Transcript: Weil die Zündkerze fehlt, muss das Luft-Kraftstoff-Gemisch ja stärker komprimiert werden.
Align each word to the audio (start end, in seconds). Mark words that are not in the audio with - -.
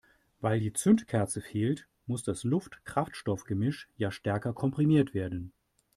Weil 0.39 0.59
die 0.59 0.73
Zündkerze 0.73 1.41
fehlt, 1.41 1.87
muss 2.07 2.23
das 2.23 2.43
Luft-Kraftstoff-Gemisch 2.43 3.87
ja 3.97 4.09
stärker 4.09 4.51
komprimiert 4.51 5.13
werden. 5.13 5.53